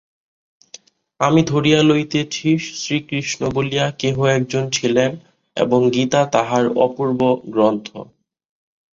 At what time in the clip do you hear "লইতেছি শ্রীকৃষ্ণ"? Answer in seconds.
1.83-3.41